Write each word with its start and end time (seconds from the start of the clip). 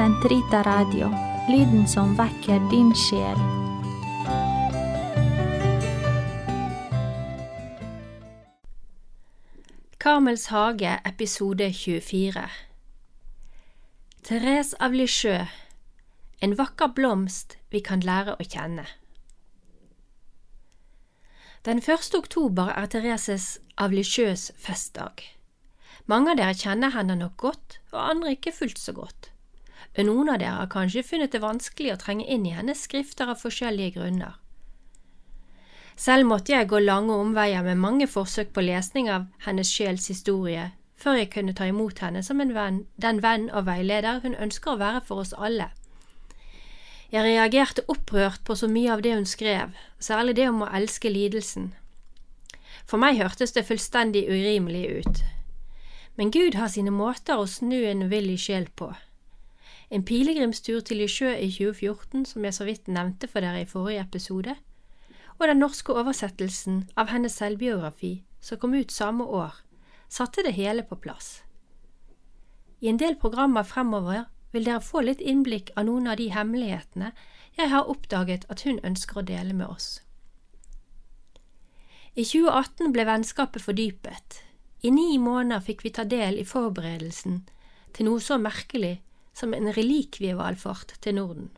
Sentrita 0.00 0.62
Radio, 0.62 1.10
lyden 1.48 1.88
som 1.88 2.14
vekker 2.16 2.62
din 2.70 2.88
sjel. 2.96 3.36
Karmels 10.00 10.46
hage, 10.46 10.94
episode 11.04 11.68
24 11.72 12.46
Therese 14.24 14.78
av 14.80 14.96
Lichø, 14.96 15.34
en 16.40 16.56
vakker 16.56 16.94
blomst 16.96 17.58
vi 17.68 17.82
kan 17.84 18.00
lære 18.00 18.38
å 18.40 18.46
kjenne. 18.46 18.86
Den 21.68 21.82
1. 21.84 22.08
oktober 22.16 22.72
er 22.72 22.88
Thereses 22.88 23.58
av 23.76 23.92
Lichøs 23.92 24.48
festdag. 24.56 25.26
Mange 26.08 26.32
av 26.32 26.40
dere 26.40 26.56
kjenner 26.56 26.96
henne 26.96 27.18
nok 27.20 27.36
godt, 27.44 27.78
og 27.92 28.00
andre 28.06 28.32
ikke 28.38 28.56
fullt 28.62 28.80
så 28.80 28.96
godt. 28.96 29.28
Noen 29.98 30.30
av 30.30 30.38
dere 30.38 30.60
har 30.62 30.70
kanskje 30.70 31.02
funnet 31.02 31.32
det 31.32 31.42
vanskelig 31.42 31.92
å 31.92 31.98
trenge 32.00 32.26
inn 32.30 32.46
i 32.46 32.54
hennes 32.54 32.84
skrifter 32.86 33.32
av 33.32 33.40
forskjellige 33.42 33.98
grunner. 33.98 34.36
Selv 36.00 36.24
måtte 36.30 36.54
jeg 36.54 36.68
gå 36.70 36.78
lange 36.80 37.12
omveier 37.12 37.62
med 37.66 37.76
mange 37.76 38.06
forsøk 38.08 38.54
på 38.54 38.62
lesning 38.64 39.10
av 39.10 39.26
hennes 39.44 39.68
sjels 39.68 40.06
historie 40.08 40.70
før 41.00 41.16
jeg 41.16 41.30
kunne 41.32 41.54
ta 41.56 41.66
imot 41.68 42.00
henne 42.04 42.22
som 42.22 42.40
venn, 42.40 42.84
den 43.00 43.20
venn 43.24 43.48
og 43.50 43.66
veileder 43.66 44.20
hun 44.24 44.36
ønsker 44.36 44.74
å 44.74 44.80
være 44.80 45.00
for 45.04 45.24
oss 45.24 45.32
alle. 45.32 45.70
Jeg 47.10 47.24
reagerte 47.24 47.86
opprørt 47.88 48.44
på 48.44 48.54
så 48.54 48.68
mye 48.68 48.92
av 48.92 49.02
det 49.02 49.14
hun 49.16 49.26
skrev, 49.26 49.72
særlig 49.98 50.36
det 50.36 50.48
om 50.48 50.62
å 50.62 50.70
elske 50.76 51.10
lidelsen. 51.10 51.72
For 52.86 53.00
meg 53.00 53.18
hørtes 53.18 53.56
det 53.56 53.66
fullstendig 53.66 54.26
urimelig 54.28 54.84
ut, 55.00 55.22
men 56.16 56.30
Gud 56.30 56.54
har 56.60 56.68
sine 56.68 56.92
måter 56.92 57.40
å 57.40 57.48
snu 57.48 57.80
en 57.88 58.04
uvillig 58.06 58.38
sjel 58.44 58.68
på. 58.76 58.92
En 59.90 60.04
pilegrimstur 60.06 60.80
til 60.86 61.00
Lisieux 61.02 61.34
i 61.34 61.50
2014, 61.50 62.24
som 62.24 62.44
jeg 62.44 62.54
så 62.54 62.64
vidt 62.64 62.88
nevnte 62.88 63.26
for 63.26 63.42
dere 63.42 63.64
i 63.64 63.66
forrige 63.66 64.04
episode, 64.04 64.54
og 65.38 65.48
den 65.48 65.58
norske 65.58 65.92
oversettelsen 65.92 66.84
av 66.96 67.10
hennes 67.10 67.34
selvbiografi, 67.34 68.20
som 68.40 68.60
kom 68.62 68.74
ut 68.74 68.92
samme 68.92 69.24
år, 69.24 69.56
satte 70.08 70.44
det 70.46 70.54
hele 70.54 70.84
på 70.86 70.94
plass. 70.94 71.40
I 72.80 72.88
en 72.88 73.00
del 73.02 73.16
programmer 73.18 73.66
fremover 73.66 74.28
vil 74.52 74.64
dere 74.68 74.84
få 74.84 75.02
litt 75.02 75.20
innblikk 75.20 75.74
av 75.76 75.88
noen 75.88 76.06
av 76.06 76.20
de 76.22 76.30
hemmelighetene 76.30 77.10
jeg 77.58 77.72
har 77.74 77.90
oppdaget 77.90 78.46
at 78.48 78.62
hun 78.66 78.78
ønsker 78.86 79.20
å 79.20 79.26
dele 79.26 79.54
med 79.58 79.66
oss. 79.66 80.00
I 82.14 82.22
2018 82.22 82.94
ble 82.94 83.04
vennskapet 83.06 83.62
fordypet, 83.62 84.40
i 84.82 84.90
ni 84.94 85.18
måneder 85.18 85.62
fikk 85.66 85.82
vi 85.84 85.92
ta 85.98 86.06
del 86.06 86.38
i 86.38 86.46
forberedelsen 86.46 87.42
til 87.94 88.06
noe 88.06 88.22
så 88.22 88.38
merkelig 88.40 89.00
som 89.34 89.54
en 89.54 89.70
relikvievalfart 89.76 90.96
til 91.00 91.14
Norden. 91.14 91.50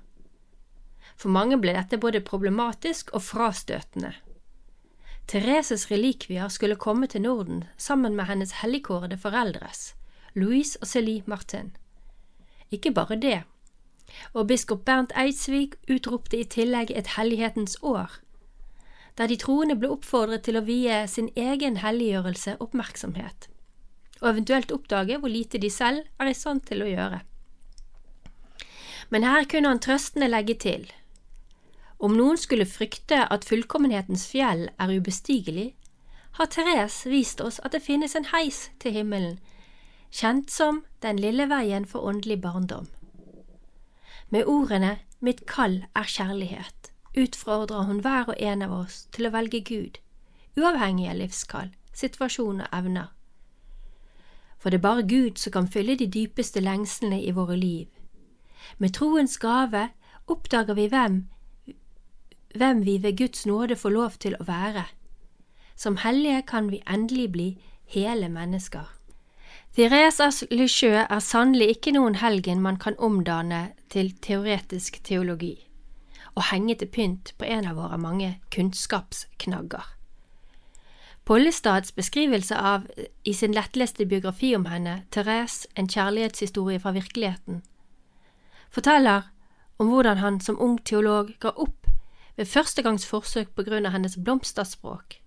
For 1.17 1.29
mange 1.29 1.59
ble 1.61 1.75
dette 1.77 1.99
både 2.01 2.23
problematisk 2.25 3.13
og 3.13 3.23
frastøtende. 3.23 4.15
Thereses 5.31 5.87
relikvier 5.91 6.49
skulle 6.49 6.77
komme 6.77 7.07
til 7.07 7.23
Norden 7.23 7.65
sammen 7.77 8.17
med 8.17 8.27
hennes 8.31 8.59
helligkårede 8.63 9.19
foreldres, 9.19 9.95
Louise 10.35 10.79
og 10.81 10.89
Célie 10.91 11.23
Martin. 11.27 11.77
Ikke 12.71 12.91
bare 12.91 13.17
det, 13.17 13.43
og 14.33 14.49
biskop 14.49 14.85
Bernt 14.85 15.13
Eidsvik 15.17 15.77
utropte 15.91 16.41
i 16.41 16.45
tillegg 16.45 16.91
et 16.91 17.15
hellighetens 17.17 17.79
år 17.83 18.23
der 19.19 19.29
de 19.29 19.37
troende 19.37 19.77
ble 19.77 19.91
oppfordret 19.93 20.45
til 20.47 20.57
å 20.57 20.65
vie 20.65 21.03
sin 21.11 21.29
egen 21.37 21.79
helliggjørelse 21.83 22.57
oppmerksomhet, 22.65 23.49
og 24.23 24.31
eventuelt 24.31 24.73
oppdage 24.73 25.19
hvor 25.21 25.33
lite 25.33 25.61
de 25.61 25.71
selv 25.71 26.07
er 26.21 26.31
i 26.31 26.37
stand 26.37 26.65
til 26.69 26.85
å 26.85 26.89
gjøre. 26.89 27.21
Men 29.13 29.27
her 29.29 29.45
kunne 29.45 29.69
han 29.69 29.83
trøstende 29.85 30.31
legge 30.33 30.57
til. 30.57 30.87
Om 32.01 32.17
noen 32.17 32.41
skulle 32.41 32.67
frykte 32.67 33.21
at 33.29 33.45
fullkommenhetens 33.45 34.25
fjell 34.31 34.71
er 34.81 34.95
ubestigelig, 34.97 35.75
har 36.41 36.49
Therese 36.49 37.11
vist 37.13 37.45
oss 37.45 37.61
at 37.61 37.77
det 37.77 37.85
finnes 37.85 38.17
en 38.17 38.31
heis 38.33 38.71
til 38.81 38.97
himmelen, 38.97 39.37
kjent 40.11 40.51
som 40.51 40.85
Den 41.03 41.19
lille 41.19 41.49
veien 41.51 41.85
for 41.85 42.07
åndelig 42.09 42.41
barndom. 42.41 42.89
Med 44.31 44.47
ordene 44.47 44.99
Mitt 45.21 45.47
kall 45.47 45.85
er 45.95 46.09
kjærlighet 46.09 46.83
utfordrer 47.17 47.83
hun 47.83 48.01
hver 48.01 48.25
og 48.29 48.35
en 48.39 48.63
av 48.63 48.73
oss 48.73 49.07
til 49.13 49.29
å 49.29 49.33
velge 49.35 49.61
Gud, 49.61 49.99
uavhengig 50.57 51.09
av 51.11 51.19
livskall, 51.21 51.73
situasjon 51.93 52.63
og 52.65 52.77
evner. 52.79 53.11
For 54.59 54.71
det 54.71 54.79
er 54.81 54.87
bare 54.87 55.09
Gud 55.09 55.41
som 55.43 55.53
kan 55.53 55.69
fylle 55.69 55.99
de 55.99 56.07
dypeste 56.07 56.63
lengslene 56.63 57.21
i 57.21 57.35
våre 57.35 57.57
liv. 57.59 57.89
Med 58.79 58.95
troens 58.95 59.39
gave 59.39 59.89
oppdager 60.27 60.75
vi 60.75 60.87
hvem, 60.87 61.29
hvem 62.55 62.85
vi 62.85 62.99
ved 63.03 63.17
Guds 63.19 63.47
nåde 63.47 63.77
får 63.77 63.91
lov 63.91 64.19
til 64.21 64.37
å 64.41 64.45
være. 64.45 64.85
Som 65.77 65.97
hellige 65.97 66.43
kan 66.47 66.71
vi 66.71 66.83
endelig 66.87 67.33
bli 67.33 67.49
hele 67.85 68.29
mennesker. 68.29 68.87
Therese 69.77 70.47
Lisieux 70.51 71.07
er 71.09 71.19
sannelig 71.19 71.69
ikke 71.77 71.95
noen 71.97 72.21
helgen 72.21 72.61
man 72.61 72.77
kan 72.77 72.99
omdanne 72.99 73.73
til 73.89 74.13
teoretisk 74.21 75.01
teologi 75.05 75.57
og 76.35 76.45
henge 76.49 76.75
til 76.81 76.89
pynt 76.89 77.35
på 77.39 77.45
en 77.45 77.67
av 77.69 77.77
våre 77.77 77.99
mange 78.01 78.39
kunnskapsknagger. 78.55 79.85
Pollestads 81.25 81.93
beskrivelse 81.93 82.57
av 82.57 82.87
i 83.25 83.35
sin 83.37 83.55
lettleste 83.55 84.07
biografi 84.09 84.55
om 84.57 84.65
henne, 84.67 85.03
Therese, 85.13 85.69
en 85.77 85.89
kjærlighetshistorie 85.89 86.81
fra 86.81 86.95
virkeligheten, 86.97 87.63
forteller 88.73 89.29
om 89.81 89.91
hvordan 89.93 90.23
han 90.23 90.41
som 90.41 90.61
ung 90.61 90.79
teolog 90.85 91.35
ga 91.41 91.53
opp 91.57 91.89
ved 92.37 92.49
første 92.49 92.83
gangs 92.83 93.05
forsøk 93.07 93.53
på 93.57 93.67
grunn 93.67 93.87
av 93.87 93.93
hennes 93.97 94.17
blomsterspråk. 94.17 95.19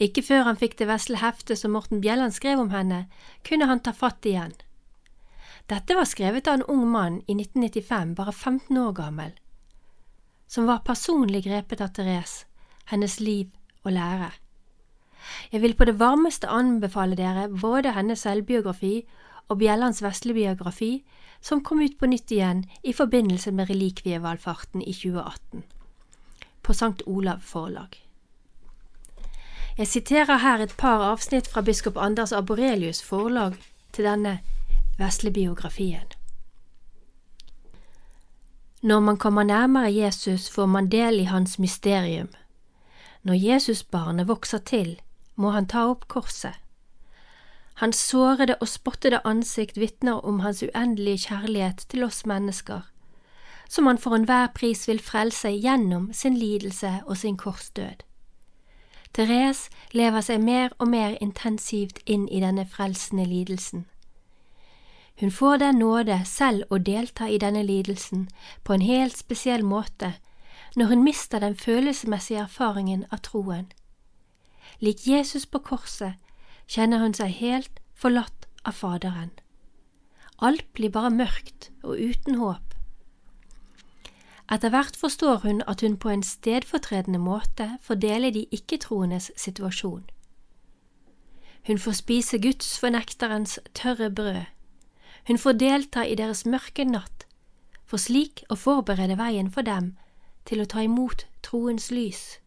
Ikke 0.00 0.22
før 0.24 0.46
han 0.48 0.58
fikk 0.58 0.78
det 0.78 0.88
vesle 0.88 1.20
heftet 1.20 1.60
som 1.60 1.74
Morten 1.76 2.00
Bjelland 2.00 2.34
skrev 2.34 2.60
om 2.62 2.70
henne, 2.72 3.06
kunne 3.44 3.68
han 3.68 3.82
ta 3.84 3.92
fatt 3.92 4.24
igjen. 4.26 4.54
Dette 5.70 5.94
var 5.94 6.08
skrevet 6.08 6.48
av 6.48 6.60
en 6.60 6.68
ung 6.74 6.86
mann 6.90 7.20
i 7.26 7.36
1995, 7.36 8.14
bare 8.18 8.32
15 8.32 8.78
år 8.78 8.92
gammel, 8.96 9.34
som 10.46 10.66
var 10.66 10.84
personlig 10.86 11.44
grepet 11.46 11.80
av 11.84 11.92
Therese, 11.96 12.46
hennes 12.90 13.20
liv 13.20 13.50
og 13.84 13.92
lære. 13.94 14.32
Jeg 15.52 15.62
vil 15.62 15.76
på 15.78 15.86
det 15.86 15.98
varmeste 16.00 16.50
anbefale 16.50 17.16
dere 17.16 17.46
både 17.48 17.92
hennes 17.94 18.24
selvbiografi 18.24 19.04
og 19.48 19.60
Bjellands 19.60 20.02
vesle 20.02 20.34
biografi, 20.34 21.04
som 21.42 21.64
kom 21.64 21.80
ut 21.80 21.98
på 21.98 22.06
nytt 22.06 22.30
igjen 22.32 22.64
i 22.82 22.92
forbindelse 22.92 23.52
med 23.52 23.68
relikvievalfarten 23.68 24.82
i 24.82 24.94
2018, 24.94 25.62
på 26.62 26.74
Sankt 26.74 27.02
Olav 27.06 27.42
forlag. 27.42 27.98
Jeg 29.78 29.88
siterer 29.88 30.38
her 30.38 30.60
et 30.60 30.74
par 30.78 31.02
avsnitt 31.02 31.48
fra 31.48 31.62
biskop 31.62 31.96
Anders 31.96 32.32
Aborelius' 32.32 33.04
forlag 33.04 33.56
til 33.92 34.04
denne 34.04 34.38
vesle 34.98 35.32
biografien. 35.32 36.06
Når 38.82 39.00
man 39.00 39.16
kommer 39.16 39.42
nærmere 39.42 39.94
Jesus, 39.94 40.50
får 40.50 40.66
man 40.66 40.90
del 40.90 41.20
i 41.20 41.24
hans 41.24 41.58
mysterium. 41.58 42.28
Når 43.22 43.34
Jesusbarnet 43.34 44.28
vokser 44.28 44.58
til, 44.58 45.00
må 45.36 45.50
han 45.50 45.66
ta 45.66 45.86
opp 45.86 46.08
korset. 46.08 46.61
Hans 47.74 47.96
sårede 47.96 48.56
og 48.60 48.68
spottede 48.68 49.20
ansikt 49.24 49.80
vitner 49.80 50.12
om 50.24 50.40
hans 50.40 50.62
uendelige 50.62 51.18
kjærlighet 51.18 51.86
til 51.88 52.04
oss 52.04 52.26
mennesker, 52.26 52.80
som 53.68 53.86
han 53.86 53.98
for 53.98 54.14
enhver 54.14 54.46
pris 54.54 54.88
vil 54.88 55.00
frelse 55.00 55.48
gjennom 55.48 56.12
sin 56.12 56.36
lidelse 56.36 57.00
og 57.06 57.16
sin 57.16 57.36
korsdød. 57.36 58.04
Therese 59.14 59.70
lever 59.92 60.20
seg 60.20 60.40
mer 60.40 60.72
og 60.78 60.88
mer 60.88 61.16
intensivt 61.20 61.98
inn 62.06 62.28
i 62.28 62.40
denne 62.40 62.66
frelsende 62.66 63.24
lidelsen. 63.28 63.86
Hun 65.20 65.30
får 65.30 65.56
den 65.56 65.78
nåde 65.78 66.22
selv 66.24 66.64
å 66.70 66.78
delta 66.78 67.28
i 67.28 67.38
denne 67.38 67.62
lidelsen 67.62 68.28
på 68.64 68.72
en 68.72 68.80
helt 68.82 69.16
spesiell 69.16 69.64
måte 69.64 70.14
når 70.76 70.86
hun 70.86 71.04
mister 71.04 71.38
den 71.38 71.56
følelsesmessige 71.56 72.40
erfaringen 72.40 73.04
av 73.10 73.20
troen. 73.28 73.68
Lik 74.80 75.06
Jesus 75.06 75.46
på 75.46 75.58
korset 75.58 76.14
kjenner 76.68 76.98
hun 77.02 77.14
seg 77.14 77.34
helt 77.38 77.80
forlatt 77.94 78.46
av 78.64 78.78
Faderen. 78.78 79.30
Alt 80.38 80.66
blir 80.74 80.90
bare 80.90 81.10
mørkt 81.10 81.70
og 81.82 81.98
uten 81.98 82.38
håp. 82.38 82.74
Etter 84.52 84.72
hvert 84.74 84.96
forstår 84.98 85.44
hun 85.46 85.62
at 85.66 85.80
hun 85.80 85.96
på 85.96 86.10
en 86.12 86.22
stedfortredende 86.22 87.18
måte 87.22 87.78
fordeler 87.80 88.34
de 88.34 88.46
ikke-troendes 88.50 89.30
situasjon. 89.36 90.02
Hun 91.66 91.78
får 91.78 92.00
spise 92.02 92.42
Guds 92.42 92.74
fornekterens 92.78 93.60
tørre 93.74 94.10
brød 94.10 94.42
hun 95.26 95.38
får 95.38 95.52
delta 95.52 96.02
i 96.02 96.14
deres 96.14 96.46
mørke 96.46 96.84
natt, 96.84 97.26
for 97.86 98.02
slik 98.02 98.42
å 98.50 98.58
forberede 98.58 99.18
veien 99.20 99.50
for 99.50 99.62
dem 99.62 99.92
til 100.48 100.62
å 100.62 100.66
ta 100.66 100.82
imot 100.82 101.26
troens 101.46 101.90
lys, 101.94 102.38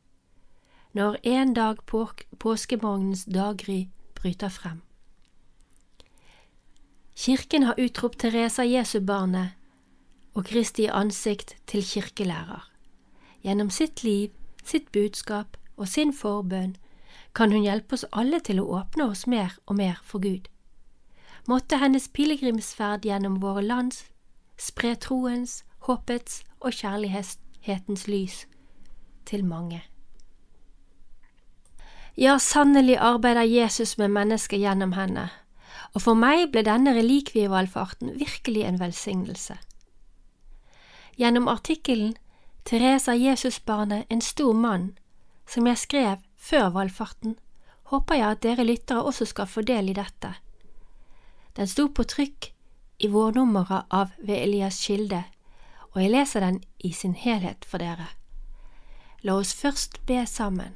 når 0.91 1.19
en 1.23 1.53
dag 1.55 1.79
på 1.87 2.03
påskemorgenens 2.39 3.25
daggry 3.31 3.85
bryter 4.25 4.49
frem. 4.49 4.81
Kirken 7.15 7.63
har 7.63 7.77
utropt 7.79 8.19
Teresa 8.19 8.65
Jesu-barnet 8.65 9.53
og 10.33 10.47
Kristi 10.49 10.87
ansikt 10.89 11.55
til 11.69 11.85
kirkelærer. 11.85 12.65
Gjennom 13.45 13.69
sitt 13.69 14.03
liv, 14.03 14.33
sitt 14.63 14.91
budskap 14.91 15.57
og 15.77 15.87
sin 15.87 16.13
forbønn 16.13 16.75
kan 17.37 17.53
hun 17.53 17.63
hjelpe 17.63 17.93
oss 17.95 18.07
alle 18.11 18.41
til 18.41 18.59
å 18.59 18.67
åpne 18.81 19.11
oss 19.13 19.27
mer 19.27 19.53
og 19.67 19.77
mer 19.77 20.01
for 20.03 20.23
Gud. 20.25 20.49
Måtte 21.47 21.77
hennes 21.77 22.09
pilegrimsferd 22.09 23.05
gjennom 23.05 23.37
våre 23.43 23.61
lands 23.61 24.07
spre 24.57 24.95
troens, 24.95 25.61
håpets 25.85 26.41
og 26.59 26.73
kjærlighetens 26.73 28.07
lys 28.09 28.45
til 29.29 29.45
mange. 29.45 29.83
Ja, 32.17 32.39
sannelig 32.39 32.97
arbeider 32.97 33.43
Jesus 33.43 33.97
med 33.97 34.11
mennesket 34.15 34.59
gjennom 34.59 34.93
henne, 34.95 35.29
og 35.93 36.01
for 36.01 36.15
meg 36.15 36.47
ble 36.53 36.63
denne 36.63 36.93
relikvievalfarten 36.95 38.13
virkelig 38.19 38.63
en 38.63 38.79
velsignelse. 38.79 39.57
Gjennom 41.19 41.49
artikkelen 41.51 42.15
Teresa 42.63 43.13
Jesusbarnet 43.15 44.05
en 44.09 44.21
stor 44.21 44.53
mann, 44.53 44.93
som 45.47 45.67
jeg 45.67 45.77
skrev 45.77 46.23
før 46.37 46.69
valfarten, 46.69 47.35
håper 47.91 48.15
jeg 48.15 48.31
at 48.31 48.43
dere 48.43 48.65
lyttere 48.65 49.03
også 49.03 49.27
skal 49.29 49.51
få 49.51 49.61
del 49.67 49.91
i 49.91 49.97
dette. 49.99 50.31
Den 51.55 51.67
sto 51.67 51.87
på 51.87 52.03
trykk 52.03 52.49
i 52.99 53.11
vårnummeret 53.11 53.91
av 53.91 54.15
Ved 54.17 54.39
Elias 54.39 54.79
kilde, 54.87 55.23
og 55.91 56.01
jeg 56.01 56.15
leser 56.15 56.39
den 56.39 56.63
i 56.79 56.91
sin 56.91 57.13
helhet 57.15 57.67
for 57.67 57.83
dere. 57.83 58.07
La 59.23 59.35
oss 59.35 59.53
først 59.53 59.99
be 60.07 60.23
sammen. 60.25 60.75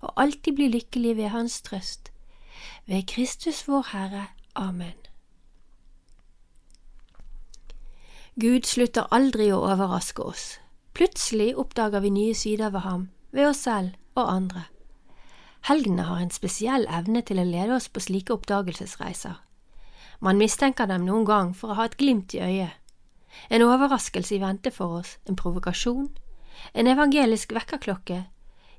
og 0.00 0.12
alltid 0.16 0.54
bli 0.54 0.68
lykkelig 0.72 1.16
ved 1.16 1.28
Hans 1.34 1.60
trøst. 1.62 2.12
Ved 2.86 3.06
Kristus 3.06 3.68
vår 3.68 3.86
Herre. 3.92 4.26
Amen. 4.54 4.96
Gud 8.38 8.66
slutter 8.70 9.08
aldri 9.10 9.48
å 9.50 9.60
overraske 9.66 10.22
oss. 10.22 10.44
Plutselig 10.94 11.56
oppdager 11.58 12.02
vi 12.04 12.12
nye 12.14 12.34
sider 12.38 12.70
ved 12.70 12.84
ham, 12.84 13.08
ved 13.34 13.48
oss 13.50 13.64
selv 13.66 13.96
og 14.14 14.30
andre. 14.30 14.62
Helgene 15.66 16.06
har 16.06 16.22
en 16.22 16.30
spesiell 16.30 16.86
evne 16.86 17.22
til 17.26 17.42
å 17.42 17.46
lede 17.46 17.74
oss 17.74 17.88
på 17.90 18.02
slike 18.02 18.36
oppdagelsesreiser. 18.36 19.40
Man 20.22 20.38
mistenker 20.38 20.86
dem 20.86 21.04
noen 21.06 21.26
gang 21.26 21.50
for 21.54 21.74
å 21.74 21.78
ha 21.80 21.88
et 21.90 21.98
glimt 21.98 22.34
i 22.34 22.42
øyet. 22.42 22.78
En 23.50 23.66
overraskelse 23.66 24.36
i 24.36 24.40
vente 24.42 24.70
for 24.74 25.00
oss, 25.00 25.16
en 25.26 25.38
provokasjon, 25.38 26.08
en 26.74 26.90
evangelisk 26.90 27.52
vekkerklokke 27.58 28.24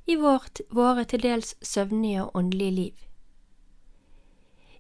i 0.06 0.16
vårt, 0.16 0.62
våre 0.70 1.06
til 1.06 1.22
dels 1.22 1.56
søvnige 1.62 2.24
og 2.24 2.36
åndelige 2.36 2.72
liv. 2.72 3.06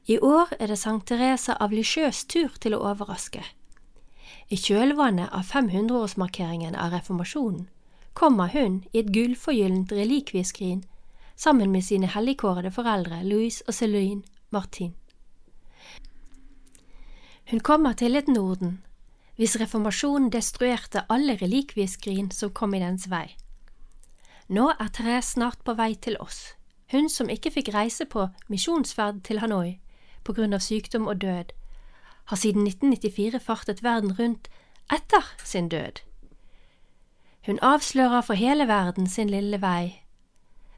I 0.08 0.18
år 0.20 0.54
er 0.60 0.68
det 0.68 0.80
Sankt 0.80 1.08
Teresa 1.08 1.54
av 1.62 1.74
Lisjøs 1.76 2.24
tur 2.26 2.56
til 2.62 2.74
å 2.74 2.82
overraske. 2.92 3.44
I 4.50 4.58
kjølvannet 4.58 5.30
av 5.30 5.46
500-årsmarkeringen 5.46 6.74
av 6.74 6.96
reformasjonen 6.96 7.68
kommer 8.18 8.50
hun 8.50 8.80
i 8.92 9.04
et 9.04 9.12
gullforgyllent 9.14 9.92
relikvieskrin 9.94 10.82
sammen 11.36 11.72
med 11.72 11.86
sine 11.86 12.10
helligkårede 12.10 12.72
foreldre 12.74 13.22
Louise 13.24 13.64
og 13.68 13.78
Céline 13.78 14.24
Martin. 14.50 14.96
Hun 17.50 17.60
kommer 17.60 17.94
til 17.94 18.16
et 18.16 18.28
Norden 18.28 18.80
hvis 19.40 19.56
reformasjonen 19.62 20.34
destruerte 20.34 21.06
alle 21.10 21.38
relikvieskrin 21.40 22.28
som 22.36 22.52
kom 22.52 22.74
i 22.74 22.82
dens 22.82 23.06
vei. 23.08 23.30
Nå 24.50 24.70
er 24.80 24.88
Therese 24.94 25.30
snart 25.36 25.60
på 25.64 25.76
vei 25.78 25.94
til 25.94 26.18
oss, 26.20 26.56
hun 26.92 27.10
som 27.10 27.30
ikke 27.30 27.52
fikk 27.54 27.68
reise 27.74 28.06
på 28.10 28.28
misjonsferd 28.50 29.22
til 29.28 29.44
Hanoi 29.44 29.78
på 30.26 30.34
grunn 30.34 30.58
av 30.58 30.64
sykdom 30.66 31.06
og 31.08 31.22
død, 31.22 31.52
har 32.34 32.38
siden 32.38 32.66
1994 32.66 33.40
fartet 33.46 33.84
verden 33.86 34.16
rundt 34.18 34.50
etter 34.94 35.30
sin 35.46 35.70
død. 35.70 36.02
Hun 37.46 37.62
avslører 37.62 38.22
for 38.22 38.34
hele 38.34 38.68
verden 38.68 39.08
sin 39.08 39.30
lille 39.30 39.62
vei, 39.62 40.02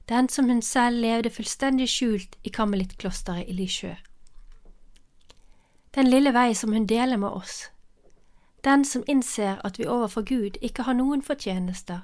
den 0.09 0.29
som 0.29 0.50
hun 0.50 0.62
selv 0.62 1.00
levde 1.00 1.29
fullstendig 1.29 1.88
skjult 1.89 2.35
i 2.44 2.50
Karmelittklosteret 2.50 3.47
i 3.47 3.56
Lysjø. 3.56 3.95
Den 5.95 6.07
lille 6.07 6.33
vei 6.33 6.51
som 6.53 6.71
hun 6.75 6.88
deler 6.88 7.17
med 7.17 7.29
oss, 7.29 7.71
den 8.63 8.85
som 8.85 9.03
innser 9.07 9.63
at 9.63 9.79
vi 9.79 9.88
overfor 9.88 10.21
Gud 10.27 10.59
ikke 10.62 10.83
har 10.83 10.94
noen 10.94 11.24
fortjenester, 11.24 12.03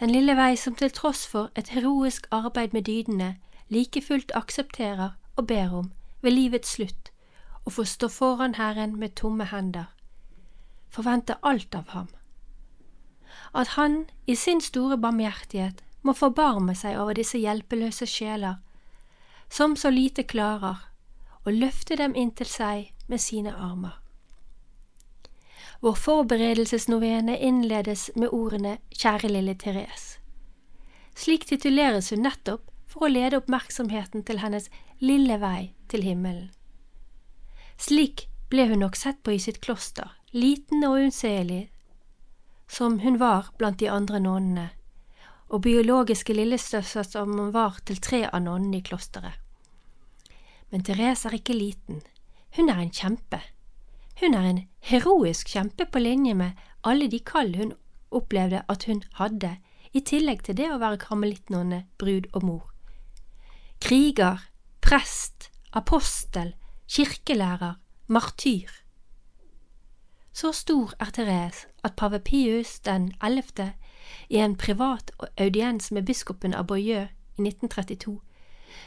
den 0.00 0.10
lille 0.10 0.36
vei 0.36 0.56
som 0.56 0.74
til 0.74 0.90
tross 0.90 1.26
for 1.26 1.50
et 1.56 1.68
heroisk 1.68 2.26
arbeid 2.30 2.72
med 2.72 2.82
dydene 2.82 3.36
like 3.68 4.02
fullt 4.02 4.32
aksepterer 4.34 5.10
og 5.36 5.46
ber 5.46 5.72
om 5.72 5.92
ved 6.22 6.30
livets 6.36 6.74
slutt 6.76 7.12
å 7.64 7.70
få 7.70 7.84
stå 7.86 8.08
foran 8.08 8.58
Herren 8.58 8.98
med 8.98 9.14
tomme 9.18 9.44
hender, 9.44 9.86
forventer 10.90 11.38
alt 11.42 11.74
av 11.74 11.88
ham. 11.94 12.08
At 13.54 13.76
Han 13.78 14.06
i 14.26 14.34
sin 14.34 14.60
store 14.60 14.98
barmhjertighet 14.98 15.82
må 16.02 16.12
forbarme 16.12 16.74
seg 16.74 16.98
over 16.98 17.14
disse 17.14 17.38
hjelpeløse 17.38 18.06
sjeler, 18.06 18.56
som 19.48 19.76
så 19.76 19.90
lite 19.90 20.22
klarer, 20.22 20.88
og 21.44 21.52
løfte 21.52 21.96
dem 21.96 22.14
inntil 22.14 22.46
seg 22.46 22.92
med 23.06 23.18
sine 23.18 23.54
armer. 23.54 24.01
Vår 25.82 25.94
forberedelsesnovene 25.98 27.34
innledes 27.42 28.10
med 28.14 28.30
ordene 28.30 28.76
Kjære 28.94 29.32
lille 29.32 29.56
Therese. 29.58 30.20
Slik 31.18 31.48
tituleres 31.48 32.12
hun 32.14 32.22
nettopp 32.22 32.68
for 32.86 33.08
å 33.08 33.10
lede 33.10 33.40
oppmerksomheten 33.40 34.22
til 34.22 34.38
hennes 34.38 34.68
lille 35.02 35.40
vei 35.42 35.72
til 35.90 36.04
himmelen. 36.06 36.52
Slik 37.82 38.28
ble 38.52 38.68
hun 38.70 38.84
nok 38.84 38.94
sett 39.00 39.18
på 39.26 39.34
i 39.34 39.40
sitt 39.42 39.58
kloster, 39.64 40.06
liten 40.30 40.84
og 40.86 41.00
unnselig 41.00 41.64
som 42.70 43.00
hun 43.02 43.18
var 43.18 43.50
blant 43.58 43.80
de 43.82 43.88
andre 43.90 44.20
nonnene, 44.22 44.68
og 45.50 45.64
biologiske 45.66 46.32
lillesøster 46.32 47.02
som 47.02 47.34
hun 47.34 47.50
var 47.52 47.82
til 47.84 47.98
tre 47.98 48.22
av 48.30 48.44
nonnene 48.44 48.78
i 48.78 48.86
klosteret. 48.86 49.34
Men 50.70 50.86
Therese 50.86 51.26
er 51.28 51.36
ikke 51.36 51.58
liten, 51.58 52.00
hun 52.56 52.70
er 52.70 52.80
en 52.80 52.94
kjempe. 52.94 53.42
Hun 54.20 54.34
er 54.34 54.48
en 54.48 54.60
heroisk 54.80 55.48
kjempe 55.54 55.86
på 55.86 55.98
linje 55.98 56.34
med 56.34 56.58
alle 56.84 57.08
de 57.10 57.20
kall 57.20 57.54
hun 57.56 57.72
opplevde 58.10 58.62
at 58.68 58.84
hun 58.84 59.02
hadde, 59.18 59.56
i 59.92 60.00
tillegg 60.00 60.44
til 60.46 60.56
det 60.56 60.70
å 60.72 60.78
være 60.80 61.00
karmelittnonne, 61.02 61.82
brud 62.00 62.30
og 62.32 62.44
mor. 62.48 62.68
Kriger, 63.80 64.40
prest, 64.80 65.50
apostel, 65.72 66.54
kirkelærer, 66.88 67.74
martyr. 68.06 68.70
Så 70.32 70.52
stor 70.56 70.94
er 71.00 71.12
Therese 71.12 71.68
at 71.84 71.96
pave 71.96 72.20
Pius 72.24 72.78
den 72.80 73.12
ellevte 73.22 73.74
i 74.28 74.40
en 74.40 74.56
privat 74.56 75.10
audiens 75.36 75.92
med 75.92 76.06
biskopen 76.08 76.54
av 76.54 76.66
Boyeux 76.72 77.12
i 77.36 77.44
1932 77.44 78.20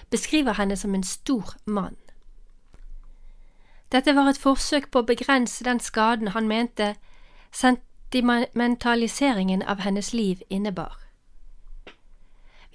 beskriver 0.09 0.57
henne 0.57 0.75
som 0.75 0.95
en 0.95 1.03
stor 1.03 1.53
mann. 1.65 1.97
Dette 3.91 4.15
var 4.15 4.29
et 4.29 4.41
forsøk 4.41 4.91
på 4.91 4.99
å 5.01 5.07
begrense 5.07 5.63
den 5.63 5.79
skaden 5.79 6.27
han 6.33 6.47
mente 6.47 6.95
sentimentaliseringen 7.53 9.63
av 9.63 9.79
hennes 9.85 10.13
liv 10.13 10.41
innebar. 10.49 11.05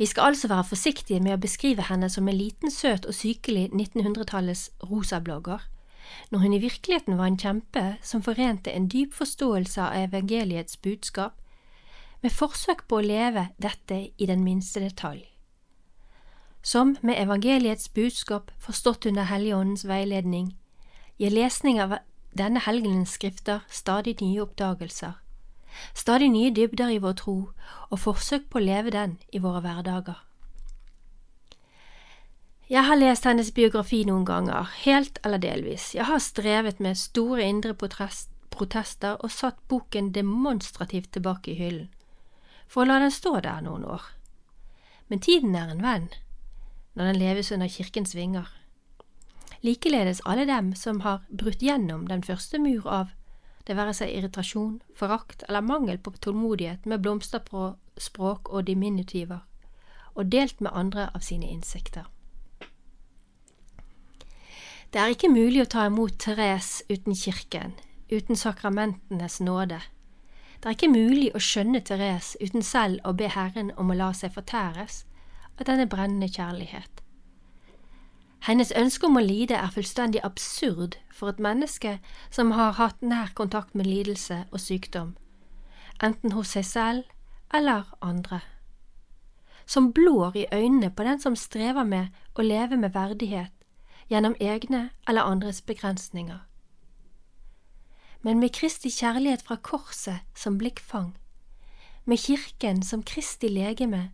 Vi 0.00 0.06
skal 0.06 0.32
altså 0.32 0.48
være 0.48 0.64
forsiktige 0.64 1.20
med 1.20 1.34
å 1.34 1.42
beskrive 1.42 1.82
henne 1.90 2.08
som 2.08 2.28
en 2.28 2.38
liten, 2.38 2.70
søt 2.70 3.04
og 3.04 3.14
sykelig 3.14 3.68
1900-tallets 3.68 4.70
rosablogger, 4.88 5.60
når 6.30 6.38
hun 6.38 6.54
i 6.56 6.62
virkeligheten 6.62 7.18
var 7.18 7.28
en 7.28 7.38
kjempe 7.38 7.82
som 8.02 8.22
forente 8.22 8.72
en 8.72 8.88
dyp 8.88 9.12
forståelse 9.14 9.82
av 9.82 10.08
evangeliets 10.08 10.76
budskap 10.76 11.36
med 12.22 12.32
forsøk 12.32 12.86
på 12.88 12.96
å 12.96 13.04
leve 13.04 13.48
dette 13.60 14.08
i 14.16 14.26
den 14.26 14.44
minste 14.44 14.80
detalj. 14.80 15.26
Som 16.62 16.96
med 17.02 17.20
evangeliets 17.20 17.88
budskap 17.88 18.50
forstått 18.58 19.06
under 19.06 19.28
Helligåndens 19.28 19.84
veiledning 19.88 20.54
gir 21.20 21.34
lesning 21.36 21.80
av 21.84 21.98
denne 22.32 22.62
helgenens 22.64 23.18
skrifter 23.18 23.66
stadig 23.68 24.20
nye 24.24 24.40
oppdagelser 24.42 25.18
stadig 25.94 26.30
nye 26.30 26.50
dybder 26.54 26.90
i 26.94 26.98
vår 27.02 27.16
tro 27.20 27.36
og 27.90 28.00
forsøk 28.00 28.48
på 28.50 28.60
å 28.60 28.64
leve 28.64 28.92
den 28.94 29.16
i 29.32 29.42
våre 29.42 29.62
hverdager. 29.64 30.18
Jeg 32.70 32.86
har 32.86 32.98
lest 33.00 33.26
hennes 33.26 33.50
biografi 33.50 34.04
noen 34.06 34.24
ganger, 34.24 34.68
helt 34.84 35.18
eller 35.26 35.42
delvis. 35.42 35.90
Jeg 35.96 36.06
har 36.06 36.22
strevet 36.22 36.78
med 36.78 36.98
store 36.98 37.42
indre 37.42 37.74
protester 37.74 39.16
og 39.18 39.34
satt 39.34 39.58
boken 39.68 40.12
demonstrativt 40.14 41.10
tilbake 41.16 41.50
i 41.50 41.58
hyllen, 41.58 41.88
for 42.70 42.84
å 42.84 42.92
la 42.92 43.00
den 43.02 43.14
stå 43.14 43.40
der 43.42 43.64
noen 43.66 43.88
år. 43.90 44.04
Men 45.10 45.18
tiden 45.18 45.56
er 45.58 45.72
en 45.72 45.82
venn, 45.82 46.08
når 46.94 47.10
den 47.10 47.22
leves 47.24 47.50
under 47.50 47.66
kirkens 47.66 48.14
vinger. 48.14 48.46
Likeledes 49.62 50.22
alle 50.24 50.46
dem 50.48 50.74
som 50.74 51.00
har 51.04 51.24
brutt 51.28 51.62
gjennom 51.62 52.06
den 52.08 52.22
første 52.24 52.58
mur 52.58 52.86
av 52.88 53.10
det 53.68 53.76
være 53.76 53.92
seg 53.94 54.10
irritasjon, 54.10 54.80
forakt 54.96 55.44
eller 55.48 55.62
mangel 55.62 55.98
på 56.00 56.10
tålmodighet 56.16 56.86
med 56.88 57.02
blomster 57.04 57.42
på 57.44 57.74
språk 58.00 58.48
og 58.48 58.64
diminutiver, 58.66 59.44
og 60.14 60.32
delt 60.32 60.60
med 60.64 60.72
andre 60.74 61.10
av 61.14 61.22
sine 61.22 61.46
innsikter. 61.46 62.08
Det 64.90 64.98
er 64.98 65.12
ikke 65.14 65.30
mulig 65.30 65.60
å 65.62 65.68
ta 65.70 65.84
imot 65.86 66.16
Therese 66.18 66.82
uten 66.90 67.14
kirken, 67.14 67.76
uten 68.10 68.36
sakramentenes 68.36 69.38
nåde. 69.44 69.78
Det 70.58 70.66
er 70.66 70.74
ikke 70.74 70.90
mulig 70.90 71.28
å 71.30 71.40
skjønne 71.40 71.84
Therese 71.86 72.40
uten 72.42 72.64
selv 72.66 72.98
å 73.06 73.12
be 73.14 73.28
Herren 73.30 73.70
om 73.78 73.92
å 73.92 73.98
la 74.00 74.10
seg 74.16 74.34
fortæres 74.34 75.04
av 75.60 75.68
denne 75.68 75.86
brennende 75.86 76.26
kjærlighet. 76.26 76.99
Hennes 78.40 78.72
ønske 78.72 79.06
om 79.06 79.18
å 79.20 79.24
lide 79.24 79.54
er 79.54 79.72
fullstendig 79.74 80.22
absurd 80.24 80.96
for 81.12 81.28
et 81.28 81.42
menneske 81.42 81.98
som 82.32 82.54
har 82.56 82.78
hatt 82.78 83.02
nær 83.04 83.34
kontakt 83.36 83.74
med 83.76 83.86
lidelse 83.86 84.46
og 84.50 84.62
sykdom, 84.64 85.12
enten 86.02 86.32
hos 86.32 86.54
seg 86.56 86.64
selv 86.64 87.54
eller 87.54 87.90
andre. 88.00 88.40
Som 89.66 89.92
blår 89.92 90.36
i 90.36 90.46
øynene 90.52 90.90
på 90.90 91.04
den 91.04 91.20
som 91.20 91.36
strever 91.36 91.84
med 91.84 92.08
å 92.34 92.42
leve 92.42 92.80
med 92.80 92.96
verdighet 92.96 93.52
gjennom 94.08 94.34
egne 94.40 94.88
eller 95.06 95.28
andres 95.28 95.60
begrensninger. 95.60 96.40
Men 98.22 98.40
med 98.40 98.52
Kristi 98.56 98.90
kjærlighet 98.90 99.42
fra 99.42 99.56
korset 99.56 100.24
som 100.36 100.58
blikkfang, 100.58 101.12
med 102.04 102.18
Kirken 102.18 102.82
som 102.82 103.02
Kristi 103.02 103.48
legeme 103.48 104.10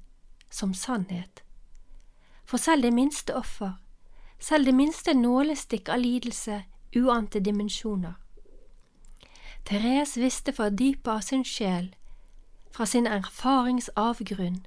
som 0.51 0.75
sannhet. 0.75 1.43
For 2.45 2.59
selv 2.59 2.83
det 2.83 2.93
minste 2.95 3.35
offer, 3.35 3.79
selv 4.39 4.65
det 4.65 4.75
minste 4.75 5.15
nålestikk 5.15 5.89
av 5.89 5.99
lidelse, 5.99 6.63
uante 6.97 7.41
dimensjoner. 7.41 8.15
Therese 9.67 10.21
visste 10.21 10.53
fra 10.53 10.71
dypet 10.71 11.09
av 11.09 11.21
sin 11.21 11.45
sjel, 11.45 11.95
fra 12.71 12.87
sin 12.87 13.07
erfaringsavgrunn, 13.07 14.67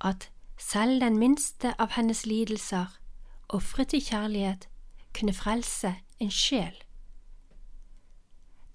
at 0.00 0.30
selv 0.58 1.00
den 1.00 1.18
minste 1.18 1.74
av 1.78 1.92
hennes 1.98 2.26
lidelser 2.26 2.86
ofret 3.48 3.92
i 3.94 4.00
kjærlighet, 4.00 4.68
kunne 5.14 5.34
frelse 5.34 5.94
en 6.20 6.30
sjel. 6.30 6.74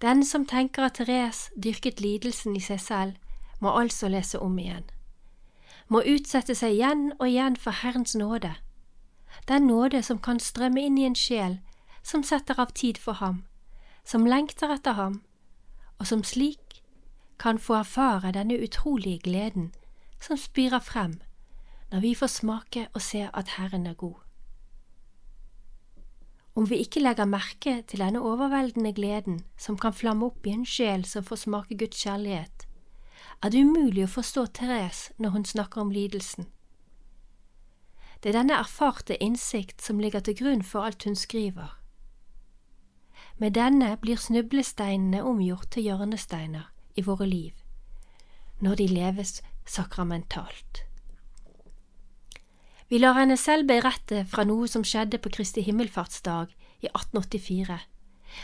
Den 0.00 0.24
som 0.24 0.46
tenker 0.46 0.86
at 0.86 0.94
Therese 0.94 1.50
dyrket 1.56 2.00
lidelsen 2.00 2.56
i 2.56 2.62
seg 2.64 2.80
selv, 2.80 3.16
må 3.60 3.74
altså 3.76 4.08
lese 4.08 4.38
om 4.40 4.58
igjen. 4.58 4.86
Må 5.88 6.00
utsette 6.06 6.54
seg 6.54 6.78
igjen 6.78 7.10
og 7.18 7.26
igjen 7.28 7.56
for 7.60 7.76
Herrens 7.82 8.14
nåde, 8.16 8.54
den 9.48 9.66
nåde 9.66 10.02
som 10.02 10.18
kan 10.18 10.40
strømme 10.40 10.82
inn 10.82 10.98
i 10.98 11.06
en 11.08 11.18
sjel 11.18 11.58
som 12.02 12.22
setter 12.22 12.60
av 12.60 12.72
tid 12.72 12.98
for 12.98 13.20
ham, 13.20 13.42
som 14.04 14.26
lengter 14.26 14.72
etter 14.72 14.96
ham, 14.96 15.22
og 15.98 16.06
som 16.06 16.24
slik 16.24 16.80
kan 17.40 17.58
få 17.58 17.80
erfare 17.80 18.32
denne 18.32 18.58
utrolige 18.60 19.18
gleden 19.24 19.70
som 20.20 20.36
spirer 20.36 20.80
frem 20.84 21.20
når 21.90 22.00
vi 22.04 22.14
får 22.14 22.30
smake 22.30 22.86
og 22.94 23.02
se 23.02 23.24
at 23.34 23.56
Herren 23.56 23.86
er 23.86 23.94
god. 23.98 24.18
Om 26.54 26.68
vi 26.70 26.76
ikke 26.82 27.00
legger 27.00 27.24
merke 27.24 27.82
til 27.88 28.02
denne 28.02 28.20
overveldende 28.22 28.92
gleden 28.92 29.40
som 29.58 29.78
kan 29.78 29.94
flamme 29.94 30.26
opp 30.26 30.46
i 30.46 30.54
en 30.54 30.66
sjel 30.66 31.04
som 31.08 31.24
får 31.24 31.44
smake 31.46 31.78
Guds 31.78 32.02
kjærlighet, 32.02 32.66
er 33.42 33.50
det 33.50 33.62
umulig 33.64 34.04
å 34.04 34.12
forstå 34.12 34.46
Therese 34.58 35.14
når 35.18 35.30
hun 35.36 35.44
snakker 35.44 35.80
om 35.80 35.92
lidelsen. 35.94 36.50
Det 38.22 38.30
er 38.30 38.36
denne 38.36 38.58
erfarte 38.60 39.16
innsikt 39.22 39.80
som 39.82 40.00
ligger 40.00 40.20
til 40.20 40.36
grunn 40.36 40.62
for 40.62 40.84
alt 40.84 41.04
hun 41.08 41.16
skriver. 41.16 41.76
Med 43.40 43.56
denne 43.56 43.94
blir 43.96 44.20
snublesteinene 44.20 45.22
omgjort 45.24 45.70
til 45.72 45.88
hjørnesteiner 45.88 46.68
i 46.96 47.04
våre 47.06 47.26
liv, 47.26 47.52
når 48.60 48.74
de 48.74 48.88
leves 48.88 49.40
sakramentalt. 49.64 50.84
Vi 52.90 52.98
lar 52.98 53.16
henne 53.16 53.36
selv 53.36 53.68
berette 53.70 54.24
fra 54.28 54.44
noe 54.44 54.68
som 54.68 54.84
skjedde 54.84 55.20
på 55.22 55.32
Kristi 55.32 55.62
himmelfartsdag 55.64 56.52
i 56.82 56.90
1884, 56.90 57.78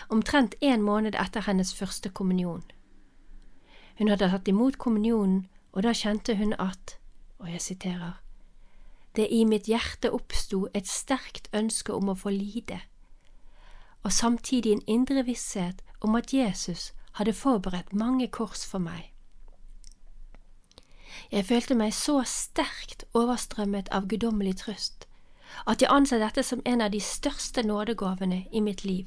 omtrent 0.08 0.54
en 0.60 0.84
måned 0.86 1.18
etter 1.20 1.44
hennes 1.44 1.74
første 1.74 2.08
kommunion. 2.08 2.62
Hun 3.98 4.08
hadde 4.08 4.30
tatt 4.30 4.48
imot 4.48 4.78
kommunionen, 4.78 5.48
og 5.72 5.82
da 5.84 5.92
kjente 5.92 6.36
hun 6.40 6.54
at, 6.62 6.96
og 7.38 7.50
jeg 7.52 7.60
siterer, 7.60 8.22
det 9.16 9.28
i 9.32 9.44
mitt 9.44 9.68
hjerte 9.70 10.12
oppsto 10.12 10.66
et 10.74 10.88
sterkt 10.88 11.48
ønske 11.56 11.94
om 11.94 12.12
å 12.12 12.18
få 12.18 12.32
lide, 12.34 12.80
og 14.04 14.12
samtidig 14.12 14.72
en 14.72 14.86
indre 14.86 15.24
visshet 15.26 15.82
om 16.00 16.14
at 16.14 16.32
Jesus 16.34 16.92
hadde 17.18 17.32
forberedt 17.32 17.92
mange 17.96 18.28
kors 18.28 18.66
for 18.68 18.78
meg. 18.78 19.12
Jeg 21.32 21.46
følte 21.48 21.74
meg 21.74 21.94
så 21.96 22.20
sterkt 22.28 23.06
overstrømmet 23.16 23.88
av 23.88 24.06
guddommelig 24.10 24.58
trøst 24.62 25.06
at 25.66 25.82
jeg 25.82 25.90
anser 25.90 26.20
dette 26.20 26.42
som 26.44 26.62
en 26.66 26.82
av 26.84 26.90
de 26.92 27.00
største 27.00 27.62
nådegavene 27.62 28.44
i 28.52 28.60
mitt 28.60 28.84
liv. 28.84 29.06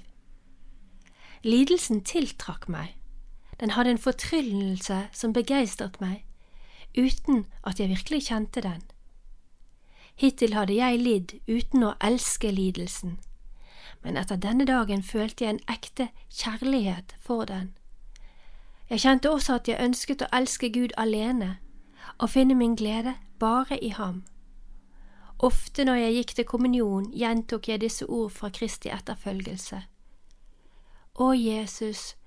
Lidelsen 1.43 2.01
tiltrakk 2.03 2.67
meg, 2.67 2.95
den 3.59 3.75
hadde 3.75 3.93
en 3.95 4.01
fortryllelse 4.01 5.01
som 5.13 5.35
begeistret 5.35 5.99
meg, 6.01 6.23
uten 6.97 7.45
at 7.63 7.79
jeg 7.79 7.91
virkelig 7.91 8.25
kjente 8.31 8.63
den. 8.65 8.81
Hittil 10.19 10.53
hadde 10.53 10.75
jeg 10.75 10.99
lidd 10.99 11.33
uten 11.47 11.83
å 11.88 11.93
elske 12.03 12.51
lidelsen, 12.51 13.19
men 14.03 14.17
etter 14.19 14.35
denne 14.35 14.65
dagen 14.67 15.03
følte 15.03 15.45
jeg 15.45 15.53
en 15.55 15.61
ekte 15.71 16.09
kjærlighet 16.27 17.13
for 17.23 17.45
den. 17.47 17.69
Jeg 18.89 18.99
kjente 18.99 19.31
også 19.31 19.59
at 19.61 19.69
jeg 19.69 19.79
ønsket 19.79 20.25
å 20.25 20.31
elske 20.35 20.71
Gud 20.75 20.91
alene 20.97 21.57
og 22.17 22.33
finne 22.33 22.57
min 22.59 22.75
glede 22.75 23.13
bare 23.39 23.77
i 23.79 23.93
ham. 23.95 24.25
Ofte 25.39 25.85
når 25.88 26.01
jeg 26.01 26.15
gikk 26.17 26.33
til 26.35 26.45
kommunion, 26.45 27.05
gjentok 27.15 27.69
jeg 27.69 27.81
disse 27.81 28.05
ord 28.05 28.33
fra 28.35 28.49
Kristi 28.51 28.91
etterfølgelse. 28.91 29.79
Å 31.15 31.27
Jesus, 31.31 32.17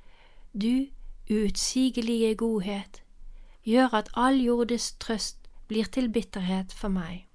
du 0.57 0.89
uutsigelige 1.29 2.35
godhet, 2.41 3.03
gjør 3.69 3.99
at 4.01 4.09
all 4.17 4.41
jordes 4.41 4.95
trøst 4.97 5.45
blir 5.69 5.93
til 5.93 6.09
bitterhet 6.09 6.73
for 6.73 6.89
meg. 6.89 7.27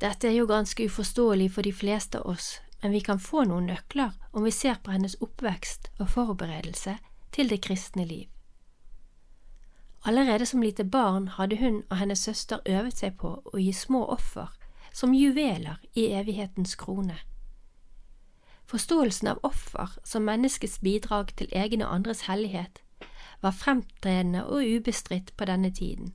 Dette 0.00 0.28
er 0.28 0.32
jo 0.38 0.46
ganske 0.48 0.84
uforståelig 0.88 1.50
for 1.52 1.62
de 1.62 1.72
fleste 1.76 2.18
av 2.18 2.26
oss, 2.32 2.60
men 2.82 2.92
vi 2.92 3.00
kan 3.04 3.20
få 3.20 3.44
noen 3.44 3.66
nøkler 3.68 4.14
om 4.32 4.46
vi 4.46 4.52
ser 4.54 4.78
på 4.80 4.94
hennes 4.94 5.18
oppvekst 5.20 5.90
og 5.98 6.08
forberedelse 6.08 6.96
til 7.36 7.50
det 7.52 7.60
kristne 7.66 8.06
liv. 8.08 8.28
Allerede 10.04 10.46
som 10.46 10.62
lite 10.62 10.84
barn 10.84 11.28
hadde 11.36 11.56
hun 11.60 11.82
og 11.90 11.96
hennes 12.00 12.18
søster 12.24 12.64
øvet 12.64 12.96
seg 12.96 13.18
på 13.20 13.34
å 13.44 13.60
gi 13.60 13.72
små 13.76 14.06
offer 14.08 14.48
som 14.92 15.12
juveler 15.14 15.76
i 15.94 16.06
evighetens 16.16 16.74
krone. 16.80 17.18
Forståelsen 18.70 19.28
av 19.28 19.44
offer 19.44 19.98
som 20.04 20.24
menneskets 20.24 20.78
bidrag 20.80 21.34
til 21.36 21.52
egen 21.52 21.84
og 21.84 21.92
andres 21.94 22.24
hellighet 22.30 22.80
var 23.42 23.52
fremtredende 23.52 24.46
og 24.46 24.64
ubestridt 24.64 25.34
på 25.36 25.44
denne 25.44 25.70
tiden. 25.74 26.14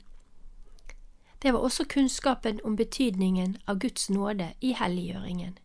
Det 1.46 1.54
var 1.54 1.60
også 1.60 1.86
kunnskapen 1.86 2.60
om 2.66 2.76
betydningen 2.76 3.58
av 3.68 3.78
Guds 3.80 4.10
nåde 4.10 4.48
i 4.62 4.72
helliggjøringen. 4.74 5.58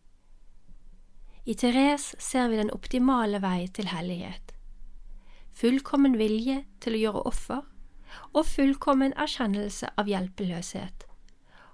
I 1.47 1.55
Therese 1.55 2.21
ser 2.21 2.49
vi 2.49 2.59
den 2.59 2.71
optimale 2.71 3.41
vei 3.41 3.65
til 3.73 3.89
hellighet. 3.89 4.53
Fullkommen 5.57 6.19
vilje 6.21 6.59
til 6.85 6.99
å 6.99 7.01
gjøre 7.01 7.25
offer 7.33 7.65
og 8.35 8.45
fullkommen 8.51 9.17
erkjennelse 9.17 9.89
av 9.97 10.13
hjelpeløshet, 10.13 11.09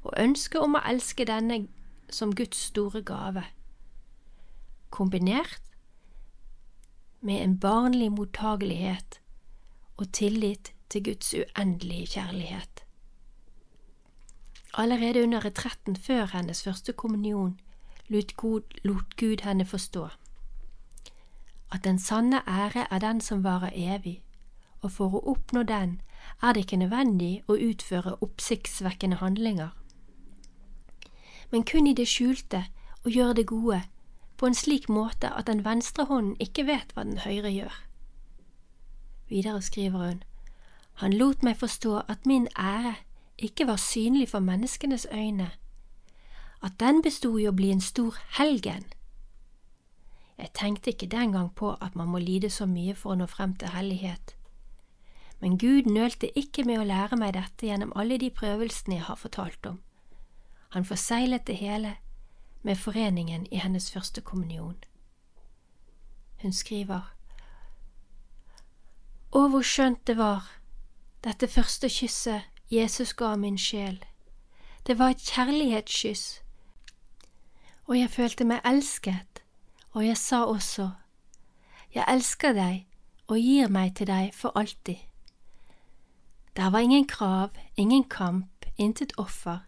og 0.07 0.15
ønske 0.23 0.63
om 0.63 0.79
å 0.79 0.85
elske 0.87 1.27
denne 1.27 1.65
som 2.07 2.31
Guds 2.31 2.63
store 2.71 3.03
gave, 3.03 3.43
kombinert 4.91 5.75
med 7.27 7.43
en 7.43 7.59
barnlig 7.59 8.13
mottagelighet 8.15 9.19
og 9.97 10.13
tillit 10.13 10.77
til 10.89 11.09
Guds 11.11 11.35
uendelige 11.35 12.07
kjærlighet. 12.21 12.86
Allerede 14.77 15.23
under 15.23 15.45
retretten 15.45 15.97
før 15.97 16.27
hennes 16.37 16.63
første 16.63 16.93
kommunion 16.93 17.61
lot 18.09 18.37
Gud, 18.37 18.61
lot 18.85 19.17
Gud 19.17 19.43
henne 19.43 19.65
forstå 19.65 20.09
at 21.73 21.85
den 21.85 21.99
sanne 21.99 22.41
ære 22.49 22.87
er 22.91 22.99
den 22.99 23.21
som 23.21 23.45
varer 23.45 23.71
evig, 23.75 24.23
og 24.81 24.91
for 24.91 25.15
å 25.15 25.23
oppnå 25.33 25.63
den 25.63 26.01
er 26.43 26.53
det 26.53 26.65
ikke 26.65 26.77
nødvendig 26.77 27.43
å 27.49 27.57
utføre 27.57 28.17
oppsiktsvekkende 28.23 29.17
handlinger. 29.17 29.71
men 31.51 31.65
kun 31.65 31.87
i 31.87 31.95
det 31.95 32.09
skjulte 32.09 32.65
og 33.05 33.11
gjøre 33.11 33.35
det 33.35 33.47
gode, 33.47 33.83
på 34.37 34.47
en 34.47 34.55
slik 34.55 34.89
måte 34.89 35.31
at 35.31 35.47
den 35.47 35.65
venstre 35.65 36.05
hånden 36.05 36.37
ikke 36.41 36.67
vet 36.67 36.93
hva 36.95 37.05
den 37.05 37.19
høyre 37.19 37.51
gjør. 37.51 37.75
Videre 39.29 39.63
skriver 39.63 39.99
hun, 39.99 40.23
han 40.95 41.13
lot 41.13 41.43
meg 41.43 41.57
forstå 41.57 42.03
at 42.09 42.27
min 42.27 42.49
ære 42.59 42.95
ikke 43.39 43.67
var 43.67 43.77
synlig 43.77 44.29
for 44.29 44.39
menneskenes 44.39 45.07
øyne, 45.13 45.51
at 46.63 46.73
den 46.81 47.03
bestod 47.03 47.41
i 47.41 47.49
å 47.49 47.53
bli 47.53 47.71
en 47.71 47.81
stor 47.81 48.17
helgen. 48.39 48.85
Jeg 50.39 50.53
tenkte 50.55 50.91
ikke 50.91 51.07
den 51.07 51.33
gang 51.33 51.55
på 51.55 51.75
at 51.81 51.97
man 51.97 52.09
må 52.09 52.19
lide 52.19 52.51
så 52.51 52.67
mye 52.67 52.95
for 52.95 53.13
å 53.13 53.21
nå 53.21 53.27
frem 53.27 53.55
til 53.57 53.69
hellighet. 53.69 54.37
Men 55.41 55.59
Gud 55.59 55.89
nølte 55.89 56.33
ikke 56.39 56.65
med 56.65 56.81
å 56.81 56.89
lære 56.89 57.17
meg 57.17 57.35
dette 57.37 57.69
gjennom 57.69 57.93
alle 57.97 58.19
de 58.19 58.31
prøvelsene 58.31 58.97
jeg 58.97 59.05
har 59.05 59.21
fortalt 59.21 59.67
om. 59.67 59.81
Han 60.73 60.85
forseglet 60.85 61.47
det 61.47 61.57
hele 61.61 61.97
med 62.63 62.77
foreningen 62.77 63.47
i 63.53 63.61
hennes 63.61 63.91
første 63.93 64.21
kommunion. 64.21 64.77
Hun 66.43 66.53
skriver 66.53 67.13
Å, 69.33 69.41
hvor 69.49 69.63
skjønt 69.63 70.07
det 70.09 70.17
var, 70.17 70.49
dette 71.25 71.49
første 71.49 71.89
kysset 71.93 72.56
Jesus 72.71 73.13
ga 73.13 73.37
min 73.37 73.59
sjel. 73.59 74.05
Det 74.87 74.99
var 74.99 75.09
et 75.09 75.23
kjærlighetskyss, 75.23 76.43
og 77.87 77.99
jeg 77.99 78.11
følte 78.11 78.45
meg 78.45 78.61
elsket, 78.65 79.43
og 79.93 80.07
jeg 80.07 80.17
sa 80.17 80.45
også, 80.45 80.91
Jeg 81.95 82.05
elsker 82.09 82.53
deg 82.53 82.87
og 83.29 83.39
gir 83.39 83.69
meg 83.69 83.95
til 83.97 84.07
deg 84.07 84.35
for 84.35 84.53
alltid. 84.59 84.97
Der 86.57 86.71
var 86.71 86.79
ingen 86.79 87.07
krav, 87.07 87.51
ingen 87.77 88.05
kamp, 88.05 88.67
intet 88.77 89.13
offer. 89.17 89.59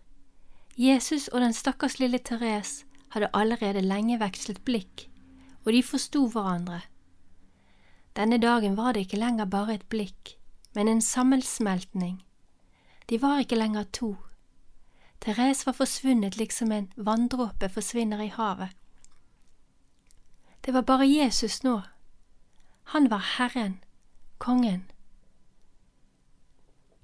Jesus 0.76 1.28
og 1.28 1.40
den 1.40 1.52
stakkars 1.52 1.98
lille 1.98 2.18
Therese 2.18 2.84
hadde 3.10 3.30
allerede 3.34 3.80
lenge 3.80 4.20
vekslet 4.20 4.64
blikk, 4.64 5.08
og 5.64 5.72
de 5.72 5.82
forsto 5.82 6.26
hverandre. 6.26 6.80
Denne 8.16 8.38
dagen 8.38 8.76
var 8.76 8.92
det 8.92 9.00
ikke 9.00 9.16
lenger 9.16 9.44
bare 9.44 9.74
et 9.74 9.86
blikk, 9.88 10.36
men 10.74 10.88
en 10.88 11.00
sammensmeltning. 11.00 12.22
De 13.08 13.22
var 13.22 13.38
ikke 13.38 13.56
lenger 13.56 13.84
to. 13.92 14.16
Therese 15.20 15.66
var 15.66 15.72
forsvunnet 15.72 16.36
liksom 16.36 16.72
en 16.72 16.92
vanndråpe 16.96 17.68
forsvinner 17.68 18.20
i 18.20 18.28
havet. 18.28 18.68
Det 20.64 20.74
var 20.74 20.82
bare 20.82 21.08
Jesus 21.08 21.62
nå. 21.64 21.80
Han 22.82 23.10
var 23.10 23.24
Herren, 23.38 23.84
kongen. 24.38 24.90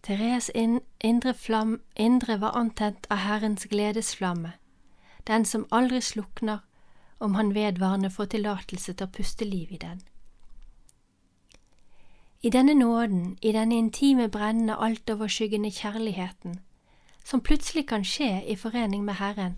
Therese 0.02 0.50
indre, 1.00 1.34
flam, 1.34 1.80
indre 1.96 2.40
var 2.40 2.56
antent 2.56 3.06
av 3.10 3.16
Herrens 3.16 3.64
gledesflamme, 3.64 4.52
den 5.26 5.44
som 5.44 5.66
aldri 5.70 6.00
slukner 6.00 6.58
om 7.18 7.34
han 7.34 7.54
vedvarende 7.54 8.10
får 8.10 8.24
tillatelse 8.24 8.92
til 8.92 9.06
å 9.06 9.10
puste 9.10 9.44
liv 9.44 9.72
i 9.72 9.80
den. 9.80 10.02
I 12.44 12.50
denne 12.50 12.74
nåden, 12.74 13.38
i 13.42 13.52
denne 13.52 13.78
intime, 13.78 14.28
brennende, 14.28 14.76
altoverskyggende 14.76 15.70
kjærligheten, 15.70 16.58
som 17.24 17.40
plutselig 17.40 17.86
kan 17.88 18.04
skje 18.04 18.42
i 18.44 18.56
forening 18.56 19.04
med 19.04 19.14
Herren, 19.14 19.54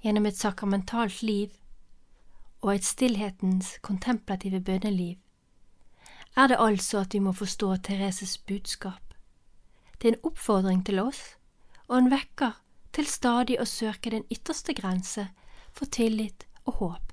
gjennom 0.00 0.26
et 0.26 0.36
sakramentalt 0.36 1.20
liv 1.22 1.50
og 2.62 2.72
et 2.74 2.88
stillhetens 2.88 3.74
kontemplative 3.82 4.62
bønneliv, 4.64 5.18
er 6.36 6.46
det 6.46 6.56
altså 6.58 7.04
at 7.04 7.12
vi 7.12 7.18
må 7.18 7.32
forstå 7.32 7.76
Thereses 7.76 8.38
budskap. 8.38 9.14
Det 10.00 10.08
er 10.08 10.16
en 10.16 10.24
oppfordring 10.24 10.86
til 10.86 11.04
oss, 11.04 11.36
og 11.88 11.98
en 11.98 12.10
vekker 12.10 12.62
til 12.92 13.06
stadig 13.06 13.60
å 13.60 13.68
søke 13.68 14.10
den 14.10 14.24
ytterste 14.32 14.72
grense 14.72 15.28
for 15.72 15.84
tillit 15.84 16.48
og 16.64 16.80
håp 16.80 17.12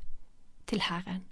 til 0.68 0.80
Herren. 0.80 1.26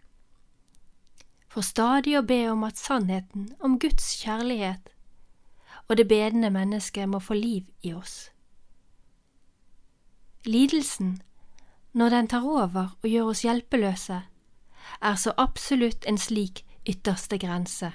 For 1.54 1.62
stadig 1.62 2.16
å 2.18 2.26
be 2.26 2.40
om 2.50 2.64
at 2.66 2.82
sannheten 2.82 3.52
om 3.62 3.78
Guds 3.78 4.16
kjærlighet 4.24 4.90
og 5.86 6.00
det 6.00 6.08
bedende 6.10 6.50
mennesket 6.50 7.10
må 7.10 7.20
få 7.22 7.38
liv 7.38 7.68
i 7.86 7.92
oss. 7.94 8.32
Lidelsen, 10.50 11.22
når 11.94 12.10
den 12.10 12.28
tar 12.28 12.48
over 12.48 12.96
og 13.02 13.06
gjør 13.10 13.30
oss 13.36 13.44
hjelpeløse, 13.46 14.24
er 15.02 15.16
så 15.16 15.34
absolutt 15.38 16.08
en 16.10 16.18
slik 16.18 16.64
ytterste 16.90 17.38
grense. 17.38 17.92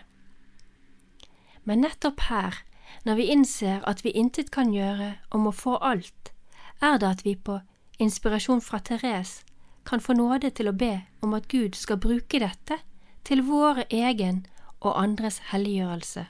Men 1.65 1.83
nettopp 1.83 2.29
her, 2.29 2.63
når 3.05 3.19
vi 3.19 3.31
innser 3.35 3.83
at 3.91 4.05
vi 4.05 4.15
intet 4.15 4.53
kan 4.55 4.71
gjøre 4.73 5.17
og 5.31 5.41
må 5.41 5.51
få 5.51 5.77
alt, 5.83 6.33
er 6.81 7.03
det 7.03 7.11
at 7.11 7.25
vi 7.27 7.35
på 7.35 7.59
inspirasjon 7.99 8.63
fra 8.63 8.79
Therese 8.79 9.43
kan 9.85 10.01
få 10.01 10.15
nåde 10.15 10.51
til 10.55 10.71
å 10.71 10.77
be 10.77 10.95
om 11.21 11.35
at 11.35 11.49
Gud 11.51 11.75
skal 11.75 11.99
bruke 11.99 12.39
dette 12.41 12.79
til 13.29 13.45
våre 13.45 13.85
egen 13.93 14.47
og 14.81 14.97
andres 14.97 15.43
helliggjørelse 15.53 16.27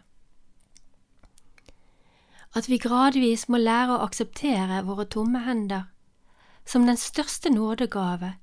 at 2.57 2.69
vi 2.69 2.79
gradvis 2.81 3.47
må 3.49 3.61
lære 3.61 3.95
å 3.95 4.05
akseptere 4.07 4.83
våre 4.87 5.07
tomme 5.15 5.45
hender 5.45 5.87
som 6.69 6.87
den 6.89 6.99
største 7.01 7.53
nådegave 7.53 8.35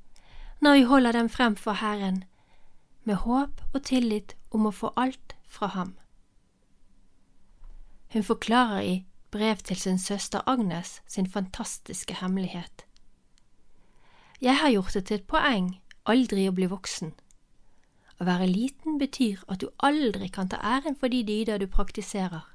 når 0.63 0.77
vi 0.77 0.87
holder 0.89 1.17
dem 1.17 1.29
frem 1.29 1.55
for 1.59 1.77
Herren, 1.81 2.23
med 3.03 3.21
håp 3.25 3.61
og 3.73 3.83
tillit 3.85 4.33
om 4.51 4.65
å 4.65 4.71
få 4.73 4.93
alt 4.95 5.35
fra 5.51 5.67
Ham. 5.75 5.91
Hun 8.13 8.23
forklarer 8.23 8.81
i 8.81 8.95
brev 9.35 9.59
til 9.67 9.77
sin 9.77 9.99
søster 9.99 10.41
Agnes 10.47 11.01
sin 11.07 11.27
fantastiske 11.27 12.15
hemmelighet. 12.21 12.85
Jeg 14.41 14.57
har 14.57 14.69
gjort 14.69 14.93
det 14.93 15.05
til 15.05 15.19
et 15.19 15.27
poeng 15.27 15.75
aldri 16.05 16.47
å 16.47 16.55
bli 16.55 16.71
voksen. 16.71 17.11
Å 18.19 18.25
være 18.27 18.47
liten 18.47 18.99
betyr 18.99 19.43
at 19.51 19.59
du 19.59 19.69
aldri 19.83 20.29
kan 20.31 20.47
ta 20.51 20.59
æren 20.63 20.95
for 20.95 21.11
de 21.11 21.23
dyder 21.27 21.59
du 21.59 21.67
praktiserer. 21.67 22.45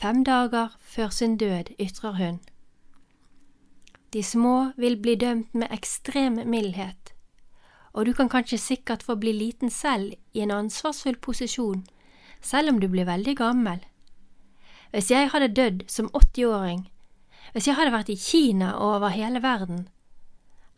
Fem 0.00 0.24
dager 0.24 0.76
før 0.80 1.10
sin 1.12 1.36
død 1.36 1.74
ytrer 1.78 2.16
hun. 2.16 2.40
De 4.12 4.22
små 4.22 4.72
vil 4.76 4.96
bli 4.96 5.14
dømt 5.14 5.54
med 5.54 5.68
ekstrem 5.70 6.40
mildhet, 6.48 7.12
og 7.92 8.06
du 8.06 8.12
kan 8.16 8.28
kanskje 8.32 8.58
sikkert 8.58 9.02
få 9.02 9.14
bli 9.20 9.32
liten 9.32 9.70
selv 9.70 10.16
i 10.32 10.40
en 10.40 10.50
ansvarsfull 10.50 11.20
posisjon, 11.20 11.84
selv 12.40 12.72
om 12.72 12.80
du 12.80 12.88
blir 12.88 13.04
veldig 13.04 13.36
gammel. 13.36 13.84
Hvis 14.90 15.10
jeg 15.10 15.30
hadde 15.30 15.52
dødd 15.54 15.84
som 15.86 16.10
80-åring, 16.16 16.88
hvis 17.52 17.68
jeg 17.68 17.76
hadde 17.76 17.92
vært 17.92 18.08
i 18.08 18.16
Kina 18.16 18.72
og 18.72 18.96
over 18.96 19.12
hele 19.14 19.42
verden, 19.42 19.88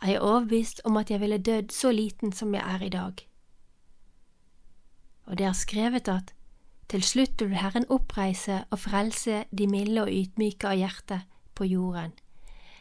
er 0.03 0.11
jeg 0.11 0.21
overbevist 0.21 0.81
om 0.85 0.97
at 0.97 1.11
jeg 1.11 1.21
ville 1.21 1.39
dødd 1.39 1.73
så 1.73 1.93
liten 1.93 2.33
som 2.33 2.55
jeg 2.55 2.63
er 2.75 2.83
i 2.83 2.89
dag. 2.89 3.29
Og 5.25 5.39
det 5.39 5.47
er 5.47 5.53
skrevet 5.53 6.09
at 6.09 6.35
til 6.89 7.03
slutt 7.03 7.41
vil 7.41 7.57
Herren 7.57 7.87
oppreise 7.89 8.65
og 8.71 8.79
frelse 8.79 9.45
de 9.59 9.67
milde 9.67 10.03
og 10.03 10.11
ydmyke 10.13 10.69
av 10.69 10.77
hjerte 10.77 11.23
på 11.55 11.65
jorden. 11.65 12.13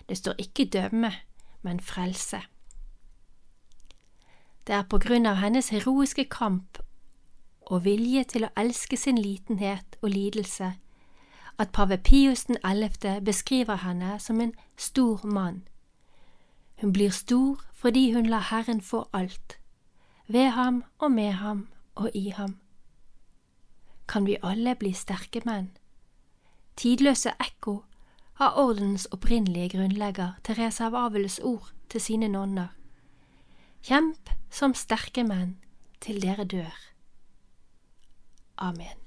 Det 0.09 0.17
står 0.17 0.35
ikke 0.37 0.65
dømme, 0.65 1.13
men 1.61 1.79
frelse. 1.79 2.41
Det 4.67 4.75
er 4.75 4.83
på 4.89 4.97
grunn 4.97 5.25
av 5.25 5.39
hennes 5.39 5.69
heroiske 5.69 6.25
kamp 6.25 6.81
og 7.61 7.85
vilje 7.85 8.23
til 8.33 8.45
å 8.45 8.53
elske 8.57 8.97
sin 8.97 9.17
litenhet 9.21 9.95
og 10.01 10.09
lidelse 10.09 10.73
at 11.61 11.71
pave 11.71 11.97
Pius 11.97 12.45
11. 12.49 13.21
beskriver 13.25 13.75
henne 13.75 14.19
som 14.19 14.41
en 14.41 14.53
stor 14.77 15.25
mann. 15.25 15.61
Hun 16.81 16.93
blir 16.93 17.09
stor 17.09 17.61
fordi 17.73 18.11
hun 18.13 18.25
lar 18.25 18.47
Herren 18.49 18.81
få 18.81 19.05
alt, 19.13 19.59
ved 20.27 20.49
ham 20.49 20.83
og 20.99 21.11
med 21.11 21.31
ham 21.31 21.67
og 21.95 22.11
i 22.13 22.29
ham 22.29 22.61
kan 24.11 24.25
vi 24.25 24.37
alle 24.43 24.75
bli 24.75 24.91
sterke 24.93 25.41
menn. 25.47 25.69
Tidløse 26.75 27.31
ekko 27.39 27.77
av 28.41 28.57
ordenens 28.59 29.07
opprinnelige 29.15 29.77
grunnlegger 29.77 30.35
Teresa 30.43 30.89
av 30.89 30.97
Avels 30.99 31.39
ord 31.39 31.71
til 31.89 32.03
sine 32.03 32.27
nonner. 32.31 32.73
Kjemp 33.87 34.33
som 34.51 34.75
sterke 34.75 35.23
menn 35.23 35.55
til 36.03 36.19
dere 36.23 36.43
dør. 36.43 36.75
Amen. 38.57 39.00